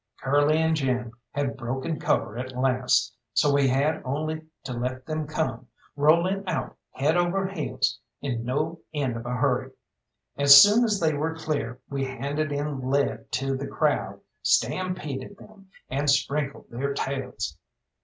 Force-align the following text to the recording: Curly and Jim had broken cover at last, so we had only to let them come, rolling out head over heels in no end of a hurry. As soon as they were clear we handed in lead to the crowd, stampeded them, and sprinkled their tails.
Curly 0.19 0.57
and 0.57 0.75
Jim 0.75 1.11
had 1.29 1.55
broken 1.55 1.99
cover 1.99 2.35
at 2.35 2.57
last, 2.57 3.15
so 3.35 3.53
we 3.53 3.67
had 3.67 4.01
only 4.03 4.41
to 4.63 4.73
let 4.73 5.05
them 5.05 5.27
come, 5.27 5.67
rolling 5.95 6.43
out 6.47 6.75
head 6.89 7.15
over 7.15 7.45
heels 7.45 7.99
in 8.19 8.43
no 8.43 8.79
end 8.95 9.15
of 9.15 9.27
a 9.27 9.35
hurry. 9.35 9.69
As 10.37 10.59
soon 10.59 10.83
as 10.85 10.99
they 10.99 11.13
were 11.13 11.35
clear 11.35 11.79
we 11.87 12.03
handed 12.03 12.51
in 12.51 12.79
lead 12.89 13.31
to 13.33 13.55
the 13.55 13.67
crowd, 13.67 14.19
stampeded 14.41 15.37
them, 15.37 15.69
and 15.87 16.09
sprinkled 16.09 16.71
their 16.71 16.95
tails. 16.95 17.59